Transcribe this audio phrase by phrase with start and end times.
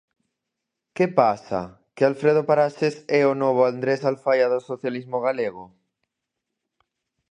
[0.95, 1.61] ¿Que pasa?,
[1.95, 5.65] ¿que Alfredo Paraxes é o novo Andrés Alfaia do socialismo galego?